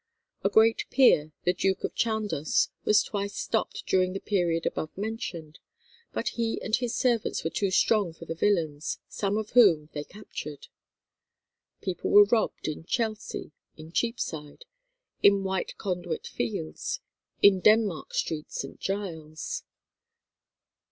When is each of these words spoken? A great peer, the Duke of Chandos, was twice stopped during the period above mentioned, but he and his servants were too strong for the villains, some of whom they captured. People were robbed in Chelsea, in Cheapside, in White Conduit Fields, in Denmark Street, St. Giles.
A 0.43 0.49
great 0.49 0.85
peer, 0.89 1.31
the 1.45 1.53
Duke 1.53 1.83
of 1.83 1.93
Chandos, 1.93 2.69
was 2.85 3.03
twice 3.03 3.35
stopped 3.35 3.85
during 3.85 4.13
the 4.13 4.19
period 4.19 4.65
above 4.65 4.89
mentioned, 4.97 5.59
but 6.11 6.29
he 6.29 6.59
and 6.63 6.75
his 6.75 6.95
servants 6.95 7.43
were 7.43 7.51
too 7.51 7.69
strong 7.69 8.11
for 8.11 8.25
the 8.25 8.33
villains, 8.33 8.97
some 9.07 9.37
of 9.37 9.51
whom 9.51 9.89
they 9.93 10.03
captured. 10.03 10.69
People 11.81 12.09
were 12.09 12.23
robbed 12.25 12.67
in 12.67 12.83
Chelsea, 12.83 13.51
in 13.77 13.91
Cheapside, 13.91 14.65
in 15.21 15.43
White 15.43 15.77
Conduit 15.77 16.25
Fields, 16.25 16.99
in 17.43 17.59
Denmark 17.59 18.15
Street, 18.15 18.51
St. 18.51 18.79
Giles. 18.79 19.61